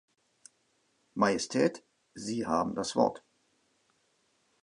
[1.13, 1.83] Majestät,
[2.15, 3.23] Sie haben das Wort.